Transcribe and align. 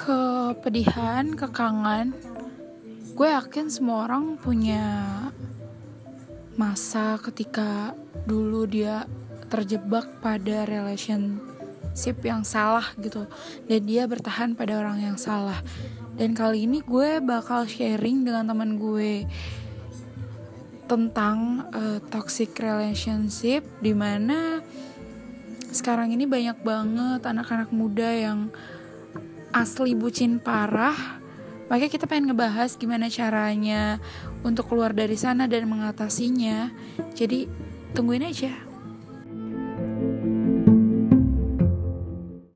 kepedihan, 0.00 1.36
kekangan. 1.36 2.16
Gue 3.12 3.28
yakin 3.28 3.68
semua 3.68 4.08
orang 4.08 4.40
punya 4.40 4.84
masa 6.56 7.20
ketika 7.20 7.92
dulu 8.24 8.64
dia 8.64 9.04
terjebak 9.52 10.08
pada 10.24 10.64
relationship 10.64 12.16
yang 12.24 12.44
salah 12.44 12.84
gitu 13.00 13.24
dan 13.64 13.80
dia 13.84 14.04
bertahan 14.04 14.52
pada 14.52 14.76
orang 14.76 15.00
yang 15.00 15.16
salah 15.16 15.56
dan 16.20 16.36
kali 16.36 16.68
ini 16.68 16.84
gue 16.84 17.18
bakal 17.24 17.64
sharing 17.64 18.28
dengan 18.28 18.52
teman 18.52 18.76
gue 18.76 19.24
tentang 20.84 21.64
uh, 21.72 21.98
toxic 22.12 22.52
relationship 22.60 23.64
di 23.80 23.96
mana 23.96 24.60
sekarang 25.72 26.12
ini 26.12 26.28
banyak 26.28 26.60
banget 26.60 27.24
anak-anak 27.24 27.72
muda 27.72 28.10
yang 28.10 28.52
asli 29.50 29.94
bucin 29.98 30.38
parah 30.38 31.20
Makanya 31.70 31.86
kita 31.86 32.10
pengen 32.10 32.34
ngebahas 32.34 32.74
gimana 32.74 33.06
caranya 33.06 34.02
untuk 34.42 34.66
keluar 34.66 34.90
dari 34.90 35.14
sana 35.14 35.46
dan 35.46 35.70
mengatasinya. 35.70 36.66
Jadi 37.14 37.46
tungguin 37.94 38.26
aja. 38.26 38.69